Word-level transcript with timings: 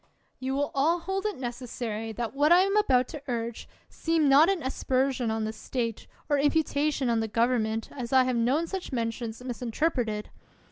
You 0.39 0.55
will 0.55 0.71
all 0.73 1.01
hold 1.01 1.27
it 1.27 1.37
necessary 1.37 2.11
that 2.13 2.33
what 2.33 2.51
I 2.51 2.61
am 2.61 2.75
about 2.75 3.07
to 3.09 3.21
urge 3.27 3.69
seem 3.87 4.27
not 4.27 4.49
an 4.49 4.63
aspersion 4.63 5.29
on 5.29 5.43
the 5.43 5.53
state 5.53 6.07
or 6.27 6.39
imputation 6.39 7.07
on 7.07 7.19
the 7.19 7.27
government, 7.27 7.87
as 7.91 8.11
I 8.11 8.23
have 8.23 8.35
known 8.35 8.65
such 8.65 8.91
mentions 8.91 9.43
misinterpreted. 9.43 10.31